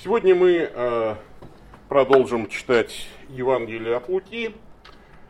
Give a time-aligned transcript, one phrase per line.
[0.00, 1.14] Сегодня мы э,
[1.88, 4.54] продолжим читать Евангелие от Луки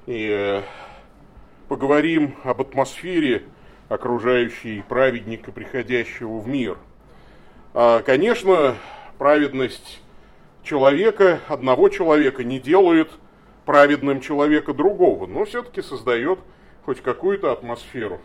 [0.04, 0.62] и э,
[1.68, 3.44] поговорим об атмосфере,
[3.88, 6.76] окружающей праведника, приходящего в мир.
[7.72, 8.74] Э, конечно,
[9.16, 10.02] праведность
[10.62, 13.08] человека, одного человека, не делает
[13.64, 16.40] праведным человека другого, но все-таки создает
[16.84, 18.20] хоть какую-то атмосферу.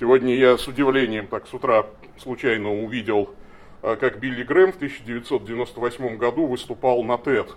[0.00, 1.86] Сегодня я с удивлением так с утра
[2.18, 3.39] случайно увидел а,
[3.82, 7.48] как Билли Грэм в 1998 году выступал на TED.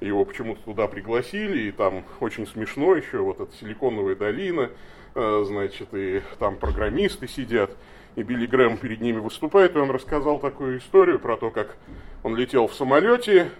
[0.00, 4.70] Его почему-то туда пригласили, и там очень смешно еще, вот эта силиконовая долина,
[5.14, 7.70] а, значит, и там программисты сидят,
[8.14, 11.76] и Билли Грэм перед ними выступает, и он рассказал такую историю про то, как
[12.22, 13.50] он летел в самолете,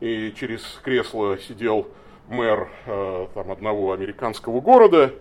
[0.00, 1.88] и через кресло сидел
[2.28, 5.12] мэр э, там, одного американского города,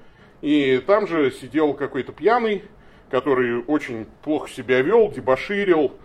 [0.41, 2.63] и там же сидел какой-то пьяный,
[3.10, 6.02] который очень плохо себя вел, дебоширил, Э,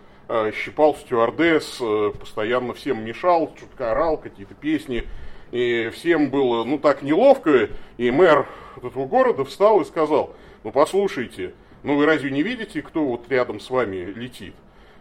[0.53, 5.05] щипал стюардесс, э, постоянно всем мешал, чутка орал, какие-то песни.
[5.51, 7.71] И всем было, ну, так неловко.
[7.97, 13.05] И мэр этого города встал и сказал, ну, послушайте, ну, вы разве не видите, кто
[13.05, 14.55] вот рядом с вами летит?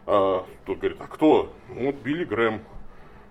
[0.06, 1.54] А, тот говорит, а кто?
[1.70, 2.62] Ну, вот Билли Грэм.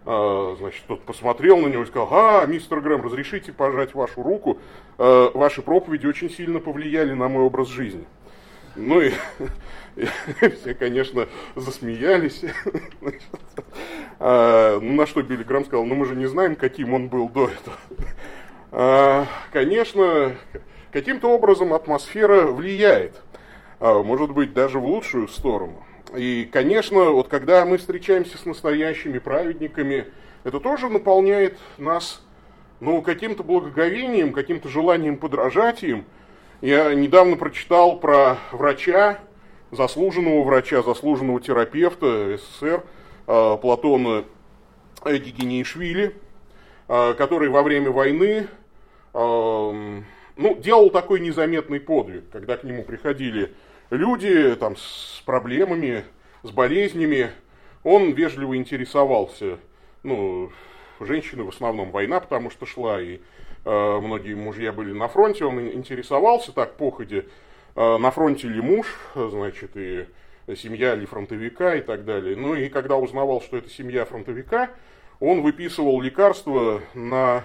[0.04, 4.58] А, значит, тот посмотрел на него и сказал, а, мистер Грэм, разрешите пожать вашу руку?
[4.98, 8.04] А, ваши проповеди очень сильно повлияли на мой образ жизни.
[8.74, 9.12] Ну и
[10.58, 12.42] все, конечно, засмеялись.
[14.18, 17.28] А, ну, на что Билли Грамм сказал, ну мы же не знаем, каким он был
[17.28, 17.76] до этого.
[18.72, 20.34] А, конечно,
[20.90, 23.20] каким-то образом атмосфера влияет,
[23.78, 25.84] а, может быть, даже в лучшую сторону.
[26.16, 30.06] И, конечно, вот когда мы встречаемся с настоящими праведниками,
[30.44, 32.24] это тоже наполняет нас
[32.80, 36.06] ну, каким-то благоговением, каким-то желанием подражать им–
[36.62, 39.18] я недавно прочитал про врача,
[39.70, 42.84] заслуженного врача, заслуженного терапевта СССР
[43.26, 44.24] э, Платона
[45.04, 46.16] Эдигенишвили,
[46.88, 48.46] э, который во время войны
[49.14, 50.02] э,
[50.36, 53.54] ну, делал такой незаметный подвиг, когда к нему приходили
[53.90, 56.04] люди там, с проблемами,
[56.42, 57.30] с болезнями,
[57.82, 59.58] он вежливо интересовался,
[60.02, 60.50] ну,
[61.00, 63.20] женщины в основном война, потому что шла, и
[63.66, 67.26] Э, многие мужья были на фронте, он интересовался так походе,
[67.76, 70.06] на фронте ли муж, значит, и
[70.54, 72.36] семья ли фронтовика и так далее.
[72.36, 74.70] Ну и когда узнавал, что это семья фронтовика,
[75.20, 77.44] он выписывал лекарства на,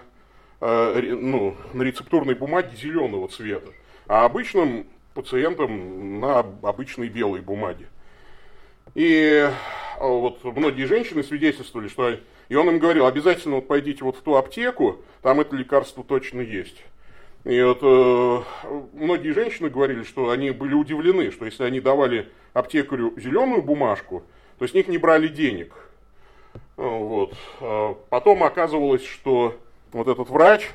[0.59, 3.71] э, ну, на рецептурной бумаге зеленого цвета,
[4.07, 7.87] а обычным пациентам на обычной белой бумаге.
[8.93, 9.49] И
[9.99, 12.17] вот многие женщины свидетельствовали, что
[12.49, 16.41] и он им говорил, обязательно вот пойдите вот в ту аптеку, там это лекарство точно
[16.41, 16.83] есть.
[17.43, 18.43] И вот э,
[18.93, 24.23] многие женщины говорили, что они были удивлены, что если они давали аптекарю зеленую бумажку,
[24.59, 25.73] то с них не брали денег.
[26.77, 27.33] Вот.
[27.59, 29.59] А потом оказывалось, что
[29.91, 30.69] вот этот врач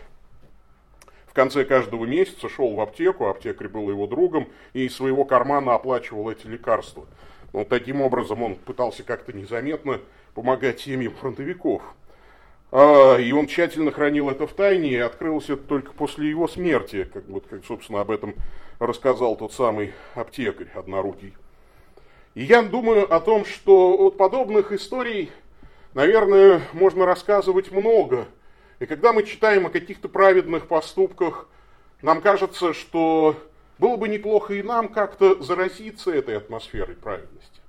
[1.27, 5.75] в конце каждого месяца шел в аптеку, аптекарь был его другом, и из своего кармана
[5.75, 7.07] оплачивал эти лекарства.
[7.53, 10.01] Вот таким образом он пытался как-то незаметно
[10.35, 11.83] помогать семьям фронтовиков.
[12.79, 17.09] А, и он тщательно хранил это в тайне, и открылось это только после его смерти,
[17.11, 18.35] как, вот, как, собственно, об этом
[18.79, 21.35] рассказал тот самый аптекарь однорукий.
[22.35, 25.31] И я думаю о том, что от подобных историй,
[25.95, 28.27] наверное, можно рассказывать много.
[28.79, 31.49] И когда мы читаем о каких-то праведных поступках,
[32.03, 33.37] нам кажется, что
[33.79, 37.63] было бы неплохо и нам как-то заразиться этой атмосферой праведности.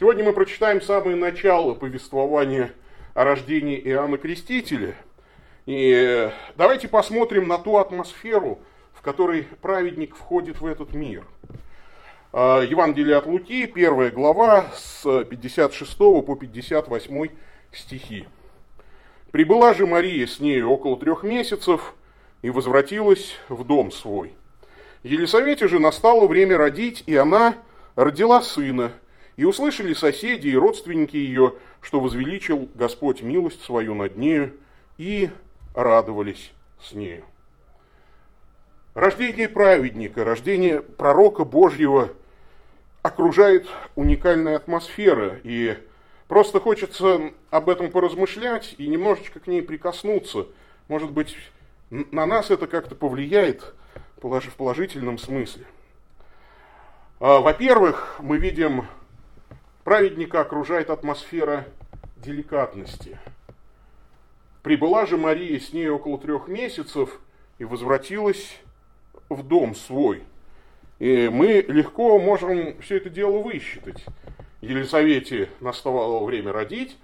[0.00, 2.72] Сегодня мы прочитаем самое начало повествования
[3.14, 4.94] о рождении Иоанна Крестителя.
[5.66, 8.58] И давайте посмотрим на ту атмосферу,
[8.94, 11.24] в которой праведник входит в этот мир.
[12.32, 17.28] А, Евангелие от Луки, первая глава, с 56 по 58
[17.72, 18.26] стихи.
[19.30, 21.94] «Прибыла же Мария с нею около трех месяцев
[22.42, 24.34] и возвратилась в дом свой.
[25.02, 27.54] Елисавете же настало время родить, и она
[27.96, 28.92] родила сына,
[29.36, 34.54] и услышали соседи и родственники ее, что возвеличил Господь милость свою над нею,
[34.98, 35.30] и
[35.74, 37.24] радовались с нею.
[38.94, 42.10] Рождение праведника, рождение пророка Божьего
[43.00, 45.78] окружает уникальная атмосфера, и
[46.28, 50.46] просто хочется об этом поразмышлять и немножечко к ней прикоснуться.
[50.88, 51.36] Может быть,
[51.90, 53.74] на нас это как-то повлияет
[54.18, 55.64] в положительном смысле.
[57.18, 58.86] А, во-первых, мы видим
[59.84, 61.66] Праведника окружает атмосфера
[62.16, 63.18] деликатности.
[64.62, 67.20] Прибыла же Мария с ней около трех месяцев
[67.58, 68.60] и возвратилась
[69.28, 70.22] в дом свой.
[71.00, 74.04] И мы легко можем все это дело высчитать.
[74.60, 76.96] Елизавете наставало время родить,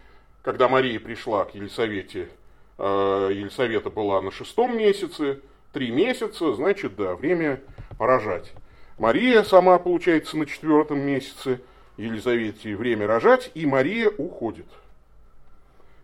[0.42, 2.28] когда Мария пришла к Елисавете,
[2.78, 5.40] э, Елисавета была на шестом месяце,
[5.72, 7.60] три месяца, значит, да, время
[7.98, 8.52] рожать.
[8.98, 11.60] Мария сама, получается, на четвертом месяце,
[11.98, 14.66] Елизавете время рожать, и Мария уходит.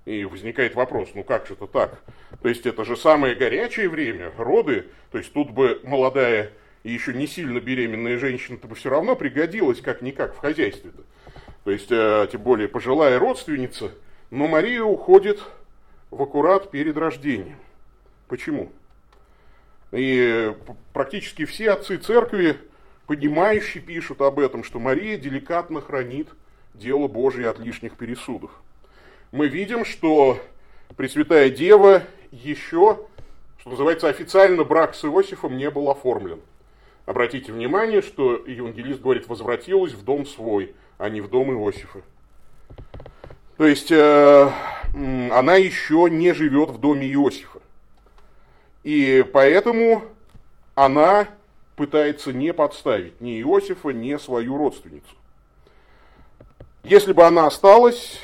[0.05, 2.03] И возникает вопрос, ну как же это так?
[2.43, 6.53] То есть это же самое горячее время, роды, то есть тут бы молодая
[6.83, 11.03] и еще не сильно беременная женщина-то бы все равно пригодилась как-никак в хозяйстве-то.
[11.65, 13.91] То есть, э, тем более пожилая родственница,
[14.31, 15.43] но Мария уходит
[16.11, 17.57] в аккурат перед рождением.
[18.29, 18.71] Почему?
[19.93, 20.55] И
[20.93, 22.59] практически все отцы церкви,
[23.07, 26.29] понимающие, пишут об этом, что Мария деликатно хранит
[26.75, 28.51] дело Божие от лишних пересудов.
[29.33, 30.41] Мы видим, что
[30.97, 33.01] Пресвятая Дева еще,
[33.59, 36.41] что называется, официально брак с Иосифом не был оформлен.
[37.05, 42.03] Обратите внимание, что евангелист говорит, возвратилась в дом свой, а не в дом Иосифа.
[43.57, 44.51] То есть э,
[45.33, 47.61] она еще не живет в доме Иосифа.
[48.85, 50.05] И поэтому
[50.77, 51.29] она
[51.77, 55.15] пытается не подставить ни Иосифа, ни свою родственницу.
[56.83, 58.21] Если бы она осталась,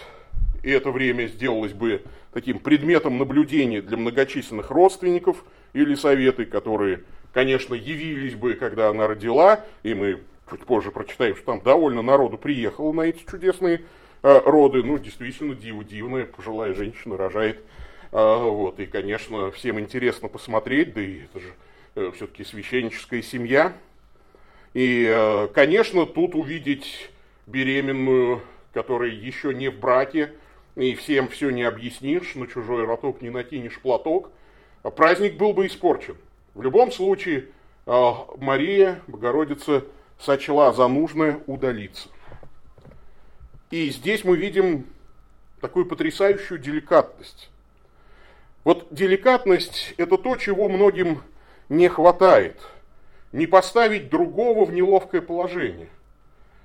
[0.62, 2.02] и это время сделалось бы
[2.32, 9.64] таким предметом наблюдения для многочисленных родственников или советы, которые, конечно, явились бы, когда она родила,
[9.82, 10.20] и мы
[10.50, 13.82] чуть позже прочитаем, что там довольно народу приехало на эти чудесные
[14.22, 14.82] э, роды.
[14.82, 17.64] Ну, действительно, диву дивная, пожилая женщина рожает
[18.12, 21.52] а, вот, и, конечно, всем интересно посмотреть, да и это же э,
[21.94, 23.74] все-таки священническая семья.
[24.74, 27.10] И, э, конечно, тут увидеть
[27.46, 28.42] беременную,
[28.72, 30.32] которая еще не в браке,
[30.76, 34.30] и всем все не объяснишь, на чужой роток не накинешь платок,
[34.82, 36.16] праздник был бы испорчен.
[36.54, 37.48] В любом случае,
[37.86, 39.84] э, Мария, Богородица,
[40.18, 42.08] сочла за нужное удалиться.
[43.70, 44.86] И здесь мы видим
[45.60, 47.50] такую потрясающую деликатность.
[48.64, 51.22] Вот деликатность– это то, чего многим
[51.70, 52.60] не хватает.
[53.32, 55.88] Не поставить другого в неловкое положение.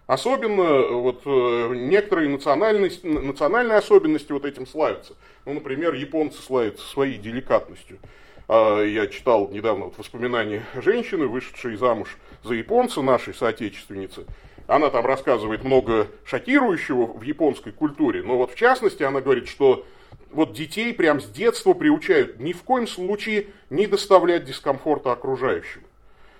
[0.07, 5.13] Особенно вот, э, некоторые национальности, национальные особенности вот этим славятся.
[5.45, 7.99] Ну, например, японцы славятся своей деликатностью.
[8.47, 14.25] А, я читал недавно вот воспоминания женщины, вышедшей замуж за японца, нашей соотечественницы.
[14.67, 19.85] Она там рассказывает много шокирующего в японской культуре, но вот в частности она говорит, что
[20.35, 25.81] вот детей прям с детства приучают ни в коем случае не доставлять дискомфорта окружающим.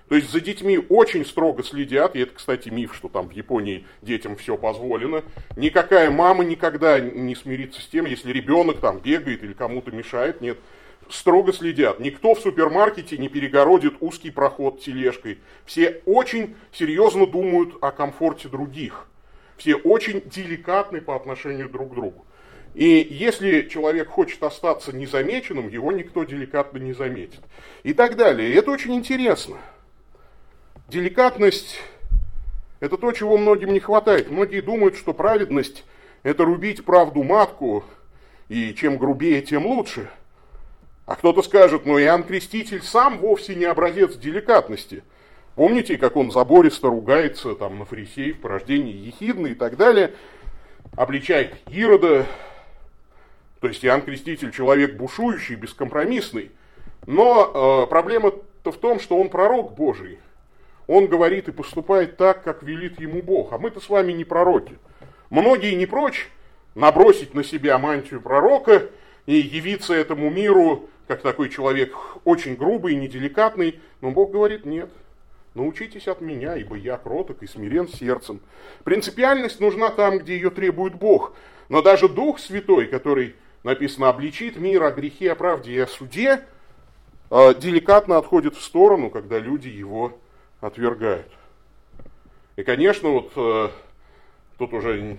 [0.10, 3.88] То есть за детьми очень строго следят, и это, кстати, миф, что там в Японии
[4.02, 5.24] детям все позволено.
[5.56, 10.42] Никакая мама никогда не смирится с тем, если ребенок там бегает или кому-то мешает.
[10.42, 10.60] Нет,
[11.10, 12.00] строго следят.
[12.00, 15.40] Никто в супермаркете не перегородит узкий проход тележкой.
[15.66, 19.08] Все очень серьезно думают о комфорте других.
[19.58, 22.26] Все очень деликатны по отношению друг к другу.
[22.76, 27.40] И если человек хочет остаться незамеченным, его никто деликатно не заметит.
[27.84, 28.52] И так далее.
[28.52, 29.58] И это очень интересно.
[30.90, 31.80] Деликатность–
[32.82, 34.30] это то, чего многим не хватает.
[34.30, 35.86] Многие думают, что праведность–
[36.24, 37.86] это рубить правду матку,
[38.50, 40.10] и чем грубее, тем лучше.
[41.06, 45.02] А кто-то скажет, ну Иоанн Креститель сам вовсе не образец деликатности.
[45.56, 50.12] Помните, как он забористо ругается там, на фарисеев, порождении Ехидны и так далее,
[50.98, 52.26] обличает Ирода,
[53.60, 56.52] то есть Иоанн Креститель человек бушующий, бескомпромиссный.
[57.06, 60.20] Но э, проблема-то в том, что он пророк Божий.
[60.88, 63.54] Он говорит и поступает так, как велит ему Бог.
[63.54, 64.78] А мы-то с вами не пророки.
[65.30, 66.30] Многие не прочь
[66.76, 68.90] набросить на себя мантию пророка
[69.26, 73.80] и явиться этому миру, как такой человек очень грубый, неделикатный.
[74.02, 74.90] Но Бог говорит, нет,
[75.56, 78.42] научитесь от меня, ибо я кроток и смирен сердцем.
[78.84, 81.34] Принципиальность нужна там, где ее требует Бог.
[81.70, 83.36] Но даже Дух Святой, который
[83.66, 86.46] написано, обличит мир о грехе, о правде и о суде,
[87.32, 90.18] а, деликатно отходит в сторону, когда люди его
[90.62, 91.32] отвергают.
[92.58, 93.70] И, конечно, вот э,
[94.60, 95.18] тут уже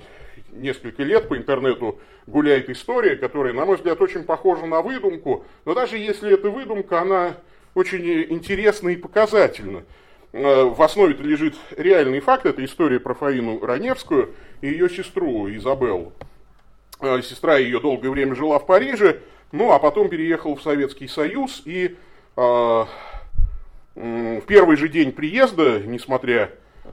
[0.52, 5.74] несколько лет по интернету гуляет история, которая, на мой взгляд, очень похожа на выдумку, но
[5.74, 7.36] даже если это выдумка, она
[7.74, 9.82] очень интересна и показательна.
[10.32, 16.12] Э, в основе-то лежит реальный факт, это история про Фаину Раневскую и ее сестру Изабеллу.
[17.00, 19.20] Э, сестра ее долгое время жила в Париже,
[19.52, 21.96] ну а потом переехала в Советский Союз и
[22.36, 22.84] э,
[23.94, 26.50] в первый же день приезда, несмотря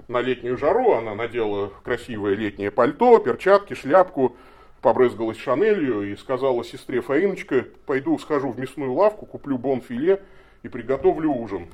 [0.07, 4.35] на летнюю жару, она надела красивое летнее пальто, перчатки, шляпку,
[4.81, 10.21] побрызгалась шанелью и сказала сестре Фаиночка, пойду схожу в мясную лавку, куплю бон-филе
[10.63, 11.67] и приготовлю ужин.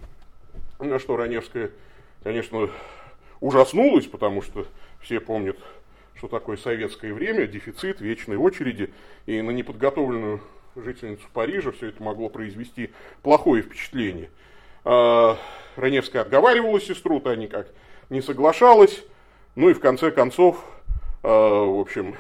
[0.80, 1.72] На что Раневская,
[2.24, 2.70] конечно,
[3.40, 4.68] ужаснулась, потому что
[5.02, 5.58] все помнят
[6.20, 8.92] что такое советское время, дефицит, вечной очереди,
[9.26, 10.42] и на неподготовленную
[10.76, 12.92] жительницу Парижа все это могло произвести
[13.24, 14.30] плохое впечатление.
[14.84, 15.38] А,
[15.78, 17.68] Раневская отговаривала сестру, та никак
[18.10, 19.02] не соглашалась,
[19.56, 20.62] ну и в конце концов,
[21.24, 22.16] а, в общем,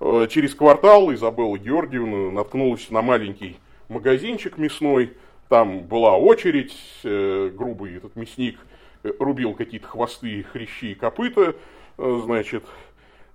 [0.28, 5.12] через квартал Изабелла Георгиевна наткнулась на маленький магазинчик мясной,
[5.48, 8.58] там была очередь, э, грубый этот мясник
[9.04, 11.54] э, рубил какие-то хвосты, хрящи и копыта,
[11.96, 12.64] э, значит,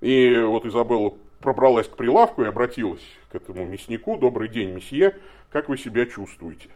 [0.02, 4.18] и вот Изабелла пробралась к прилавку и обратилась к этому мяснику.
[4.18, 5.16] Добрый день, месье,
[5.52, 6.70] как вы себя чувствуете?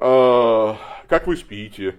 [0.00, 0.76] А,
[1.08, 1.96] как вы спите?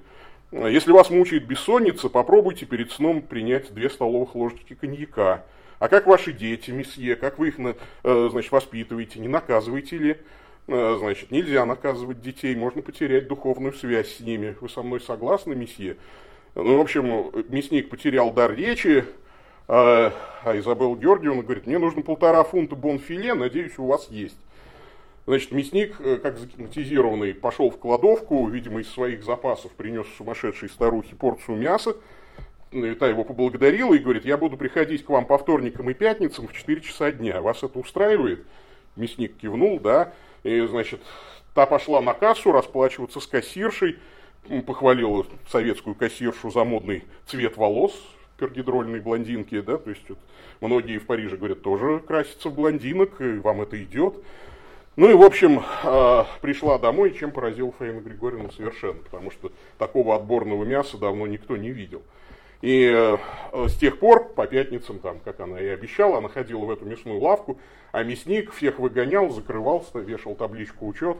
[0.52, 5.46] Если вас мучает бессонница, попробуйте перед сном принять две столовых ложечки коньяка.
[5.80, 7.56] А как ваши дети, месье, как вы их
[8.04, 10.18] значит, воспитываете, не наказываете ли?
[10.68, 14.56] Э, значит, нельзя наказывать детей, можно потерять духовную связь с ними.
[14.62, 15.98] Вы со мной согласны, месье?
[16.56, 19.06] Ну, в общем, мясник потерял дар речи,
[19.68, 20.14] а,
[20.44, 24.38] а Изабелла Георгиевна говорит, мне нужно полтора фунта бонфиле, надеюсь, у вас есть.
[25.28, 31.16] Значит, мясник, э, как загипнотизированный, пошел в кладовку, видимо, из своих запасов принес сумасшедшей старухе
[31.16, 31.96] порцию мяса.
[32.72, 36.54] Та его поблагодарила и говорит, я буду приходить к вам по вторникам и пятницам в
[36.54, 37.42] 4 часа дня.
[37.42, 38.46] Вас это устраивает?
[38.96, 40.14] Мясник кивнул, да.
[40.44, 41.02] И, значит,
[41.54, 44.00] та пошла на кассу расплачиваться с кассиршей,
[44.66, 47.94] похвалила советскую кассиршу за модный цвет волос,
[48.42, 50.18] пергидрольной блондинки, да, то есть вот,
[50.62, 54.16] многие в Париже говорят, тоже красятся в блондинок, и вам это идет.
[54.96, 60.16] Ну и, в общем, э, пришла домой, чем поразил Фаина Григорьевна совершенно, потому что такого
[60.16, 62.02] отборного мяса давно никто не видел.
[62.62, 63.18] И э,
[63.68, 67.20] с тех пор, по пятницам, там, как она и обещала, она ходила в эту мясную
[67.20, 67.60] лавку,
[67.92, 71.18] а мясник всех выгонял, закрывал, вешал табличку учет,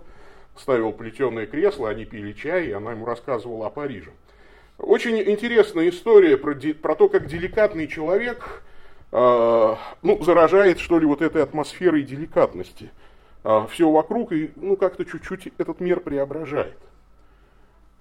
[0.58, 4.12] ставил плетеное кресло, они пили чай, и она ему рассказывала о Париже.
[4.82, 8.64] Очень интересная история про, про то, как деликатный человек
[9.12, 12.90] э, ну, заражает, что ли, вот этой атмосферой деликатности.
[13.44, 16.78] Э, все вокруг, и ну, как-то чуть-чуть этот мир преображает.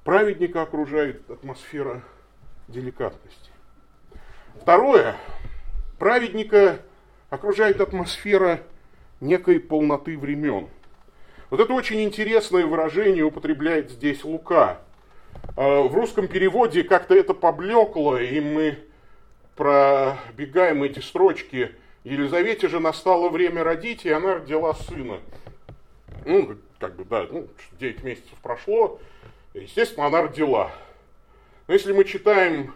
[0.04, 2.02] Праведника окружает атмосфера
[2.68, 3.50] деликатности.
[4.62, 5.16] Второе.
[5.99, 6.78] Праведника
[7.28, 8.60] окружает атмосфера
[9.20, 10.68] некой полноты времен.
[11.50, 14.80] Вот это очень интересное выражение употребляет здесь Лука.
[15.56, 18.78] А, в русском переводе как-то это поблекло, и мы
[19.56, 21.72] пробегаем эти строчки.
[22.04, 25.20] Елизавете же настало время родить, и она родила сына.
[26.25, 27.46] Ну, как бы, да, ну,
[27.78, 29.00] 9 месяцев прошло,
[29.54, 30.72] естественно, она родила.
[31.66, 32.75] Но если мы читаем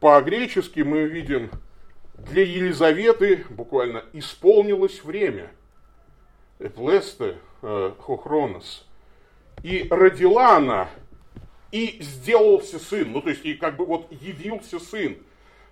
[0.00, 1.50] по-гречески, мы видим,
[2.14, 5.50] для Елизаветы буквально исполнилось время.
[6.58, 8.86] Эплесте э, хохронос.
[9.62, 10.88] И родила она,
[11.72, 13.12] и сделался сын.
[13.12, 15.16] Ну, то есть, и как бы вот явился сын.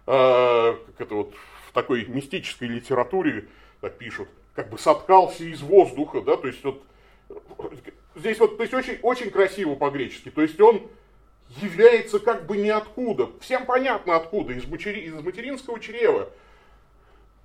[0.07, 1.35] Э, как это вот
[1.69, 3.49] в такой мистической литературе
[3.81, 6.83] так пишут, как бы соткался из воздуха, да, то есть вот
[8.15, 10.89] здесь вот, то есть очень, очень красиво по-гречески, то есть он
[11.61, 13.31] является как бы ниоткуда.
[13.41, 16.31] Всем понятно откуда, из, матери, из материнского чрева.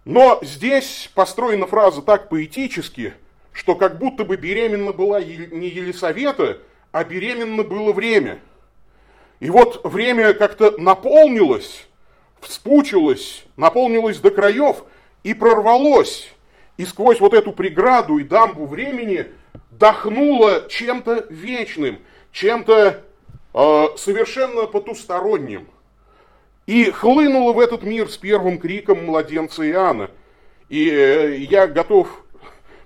[0.06, 3.14] Но здесь построена фраза так поэтически,
[3.52, 6.60] что как будто бы беременна была не Елисавета,
[6.92, 8.40] а беременна было время.
[9.40, 11.88] И вот время как-то наполнилось,
[12.42, 14.84] вспучилось, наполнилось до краев
[15.24, 16.34] и прорвалось.
[16.78, 19.28] И сквозь вот эту преграду и дамбу времени
[19.72, 22.00] дохнуло чем-то вечным,
[22.32, 23.04] чем-то
[23.54, 25.68] э, совершенно потусторонним.
[26.68, 30.12] И хлынуло в этот мир с первым криком младенца Иоанна.
[30.70, 32.08] И э, я готов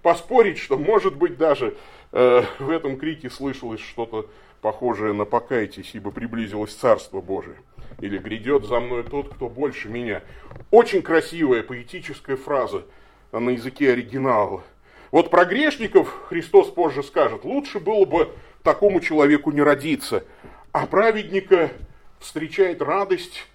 [0.02, 1.76] поспорить, что, может быть, даже
[2.14, 4.30] в этом крике слышалось что-то
[4.62, 7.58] похожее на «покайтесь, ибо приблизилось Царство Божие».
[8.00, 10.22] Или «грядет за мной тот, кто больше меня».
[10.70, 12.86] Очень красивая поэтическая фраза
[13.32, 14.64] на языке оригинала.
[15.10, 18.30] Вот про грешников Христос позже скажет, лучше было бы
[18.62, 20.24] такому человеку не родиться,
[20.72, 21.72] а праведника
[22.20, 23.48] встречает радость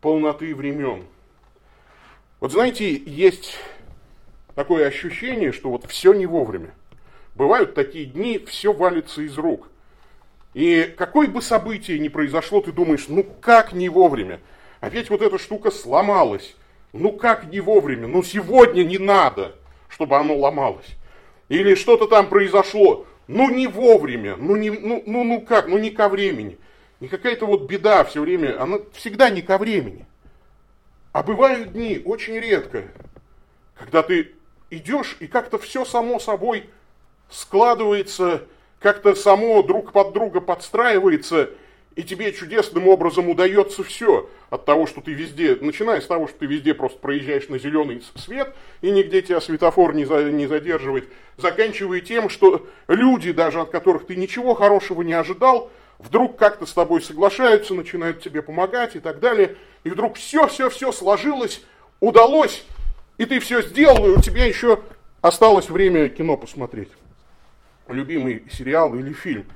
[0.00, 1.04] полноты времен.
[2.40, 3.56] Вот знаете, есть
[4.54, 6.74] такое ощущение, что вот все не вовремя.
[7.34, 9.68] Бывают такие дни, все валится из рук.
[10.54, 14.40] И какое бы событие ни произошло, ты думаешь, ну как не вовремя?
[14.80, 16.56] Опять вот эта штука сломалась.
[16.92, 18.08] Ну как не вовремя?
[18.08, 19.54] Ну сегодня не надо,
[19.88, 20.96] чтобы оно ломалось.
[21.48, 23.06] Или что-то там произошло.
[23.28, 26.58] Ну не вовремя, ну, не, ну, ну, ну как, ну не ко времени.
[26.98, 30.04] И какая-то вот беда все время, она всегда не ко времени.
[31.12, 32.84] А бывают дни, очень редко,
[33.74, 34.32] когда ты
[34.70, 36.68] идешь, и как-то все само собой
[37.30, 38.42] складывается,
[38.78, 41.50] как-то само друг под друга подстраивается,
[41.96, 46.38] и тебе чудесным образом удается все от того, что ты везде, начиная с того, что
[46.38, 51.08] ты везде просто проезжаешь на зеленый свет, и нигде тебя светофор не, за, не задерживает,
[51.36, 56.72] заканчивая тем, что люди, даже от которых ты ничего хорошего не ожидал, вдруг как-то с
[56.72, 61.62] тобой соглашаются, начинают тебе помогать и так далее, и вдруг все-все-все сложилось,
[62.00, 62.64] удалось,
[63.18, 64.80] и ты все сделал, и у тебя еще
[65.20, 66.88] осталось время кино посмотреть.
[67.90, 69.46] Любимый сериал или фильм.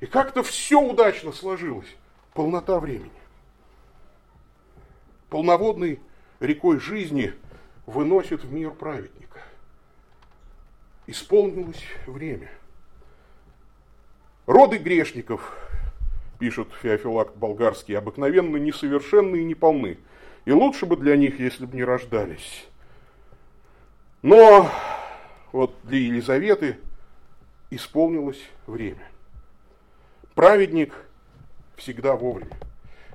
[0.00, 1.96] И как-то все удачно сложилось.
[2.32, 3.10] Полнота времени.
[5.28, 6.00] Полноводной
[6.40, 7.34] рекой жизни
[7.86, 9.40] выносит в мир праведника.
[11.06, 12.50] Исполнилось время.
[14.46, 15.54] Роды грешников
[16.38, 19.98] пишет Феофилакт Болгарский, обыкновенно несовершенны и неполны.
[20.44, 22.66] И лучше бы для них, если бы не рождались.
[24.22, 24.70] Но
[25.52, 26.78] вот для Елизаветы
[27.74, 29.08] исполнилось время.
[30.34, 30.92] Праведник
[31.76, 32.56] всегда вовремя.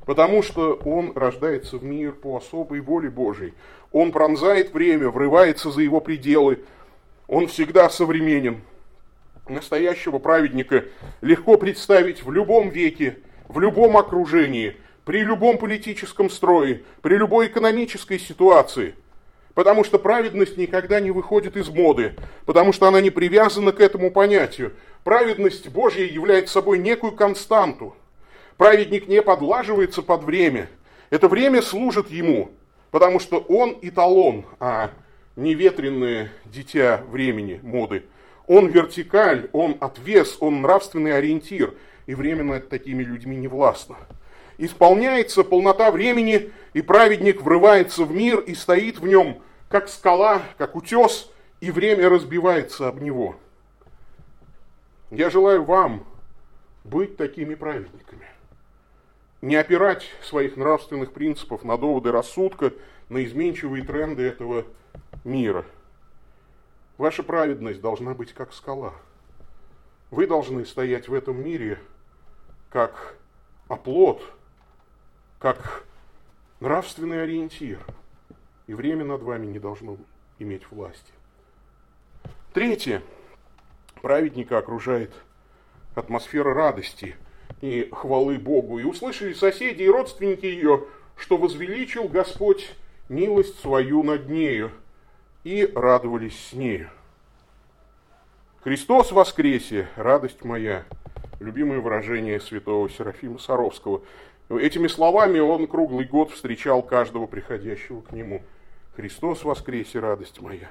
[0.05, 3.53] Потому что он рождается в мир по особой воле Божьей.
[3.91, 6.63] Он пронзает время, врывается за его пределы.
[7.27, 8.61] Он всегда современен
[9.49, 10.85] настоящего праведника
[11.21, 18.19] легко представить в любом веке, в любом окружении, при любом политическом строе, при любой экономической
[18.19, 18.95] ситуации.
[19.57, 22.13] Потому что праведность никогда не выходит из моды,
[22.45, 24.73] потому что она не привязана к этому понятию.
[25.03, 27.95] Праведность Божья является собой некую константу.
[28.57, 30.69] Праведник не подлаживается под время.
[31.09, 32.51] Это время служит ему,
[32.91, 34.91] потому что он эталон, а
[35.35, 38.03] не ветреное дитя времени, моды–
[38.45, 41.73] он вертикаль, он отвес, он нравственный ориентир.
[42.05, 43.97] И время над такими людьми не властно.
[44.57, 50.75] Исполняется полнота времени, и праведник врывается в мир и стоит в нем, как скала, как
[50.75, 53.35] утес, и время разбивается об него.
[55.09, 56.05] Я желаю вам
[56.83, 58.27] быть такими праведниками.
[59.41, 62.73] Не опирать своих нравственных принципов на доводы рассудка,
[63.09, 64.65] на изменчивые тренды этого
[65.23, 65.65] мира–
[66.97, 68.93] Ваша праведность должна быть как скала.
[70.09, 71.79] Вы должны стоять в этом мире
[72.71, 73.17] как
[73.67, 74.23] оплот,
[75.37, 75.83] как
[76.59, 77.79] нравственный ориентир.
[78.67, 79.97] И время над вами не должно
[80.39, 81.11] иметь власти.
[82.53, 83.01] Третье.
[84.01, 85.11] Праведника окружает
[85.95, 87.15] атмосфера радости
[87.61, 88.79] и хвалы Богу.
[88.79, 92.75] И услышали соседи и родственники ее, что возвеличил Господь
[93.09, 94.71] милость свою над нею–
[95.47, 96.89] и радовались с нею.
[98.65, 100.83] Христос воскресе, радость моя,
[101.39, 104.01] любимое выражение святого Серафима Саровского.
[104.49, 108.41] Этими словами он круглый год встречал каждого приходящего к нему.
[108.97, 110.69] Христос воскресе, радость моя.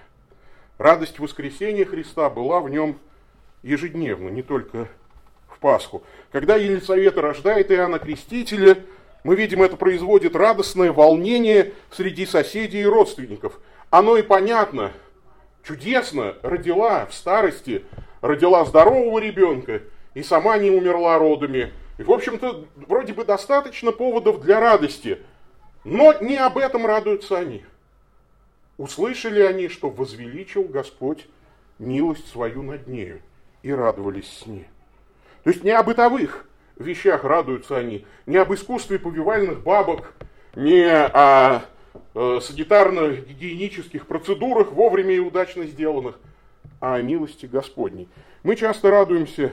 [0.76, 2.98] Радость воскресения Христа была в нем
[3.62, 4.88] ежедневно, не только
[5.48, 6.02] в Пасху.
[6.30, 8.76] Когда Елисавета рождает Иоанна Крестителя,
[9.24, 13.58] мы видим, это производит радостное волнение среди соседей и родственников–
[13.90, 14.92] оно и понятно,
[15.62, 17.84] чудесно, родила в старости,
[18.20, 19.82] родила здорового ребенка
[20.14, 21.72] и сама не умерла родами.
[21.98, 25.18] И, в общем-то, вроде бы достаточно поводов для радости,
[25.84, 27.64] но не об этом радуются они.
[28.78, 31.26] Услышали они, что возвеличил Господь
[31.78, 33.20] милость свою над нею,
[33.62, 34.66] и радовались с ней.
[35.44, 40.12] То есть не о бытовых вещах радуются они, не об искусстве повивальных бабок,
[40.54, 41.64] не о
[42.18, 46.18] Э, санитарно-гигиенических процедурах, вовремя и удачно сделанных,
[46.80, 48.08] а о милости Господней.
[48.42, 49.52] Мы часто радуемся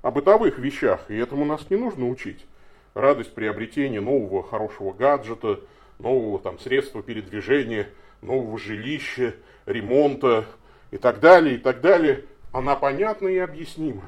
[0.00, 2.46] о бытовых вещах, и этому нас не нужно учить.
[2.94, 5.58] Радость приобретения нового хорошего гаджета,
[5.98, 7.88] нового там средства передвижения,
[8.22, 9.34] нового жилища,
[9.66, 10.46] ремонта
[10.90, 14.04] и так далее, и так далее, она понятна и объяснима.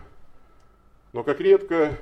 [1.12, 1.96] Но как редко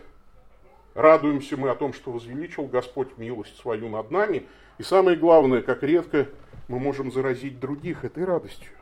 [0.95, 4.47] радуемся мы о том, что возвеличил Господь милость свою над нами–
[4.79, 6.29] и самое главное, как редко
[6.69, 8.73] мы можем заразить других этой радостью.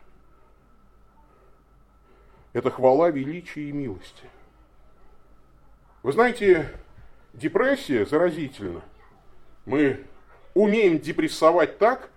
[2.53, 4.23] Это хвала величия и милости.
[6.03, 6.69] Вы знаете,
[7.33, 8.81] депрессия заразительна.
[9.65, 10.03] Мы
[10.53, 12.09] умеем депрессовать так,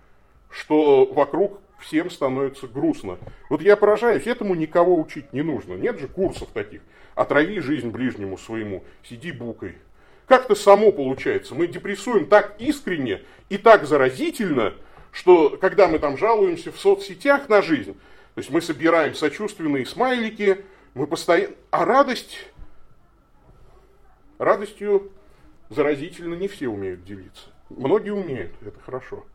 [0.55, 3.19] что вокруг всем становится грустно.
[3.49, 5.73] Вот я поражаюсь, этому никого учить не нужно.
[5.73, 6.81] Нет же курсов таких.
[7.13, 9.75] Отрави жизнь ближнему своему, сиди букой.
[10.27, 11.53] Как-то само получается.
[11.53, 14.73] Мы депрессуем так искренне и так заразительно,
[15.11, 20.63] что когда мы там жалуемся в соцсетях на жизнь, то есть мы собираем сочувственные смайлики,
[20.93, 21.53] мы постоянно...
[21.71, 22.47] А радость...
[24.37, 25.11] Радостью
[25.69, 27.49] заразительно не все умеют делиться.
[27.69, 29.25] Многие умеют, это хорошо,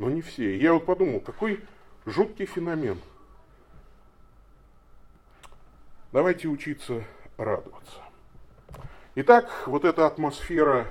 [0.00, 0.56] но не все.
[0.56, 1.60] Я вот подумал, какой
[2.06, 2.98] жуткий феномен.
[6.10, 7.04] Давайте учиться
[7.36, 7.98] радоваться.
[9.16, 10.88] Итак, вот эта атмосфера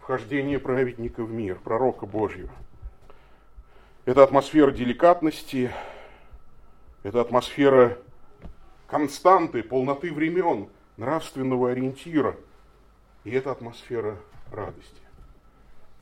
[0.00, 2.50] вхождения праведника в мир, пророка Божьего,
[4.06, 5.70] это атмосфера деликатности,
[7.02, 7.98] это атмосфера
[8.86, 12.34] константы, полноты времен, нравственного ориентира.
[13.24, 14.16] И это атмосфера
[14.50, 15.05] радости.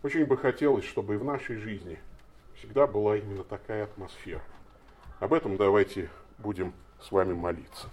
[0.05, 1.99] Очень бы хотелось, чтобы и в нашей жизни
[2.57, 4.43] всегда была именно такая атмосфера.
[5.19, 7.89] Об этом давайте будем с вами молиться.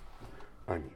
[0.65, 0.91] Аминь.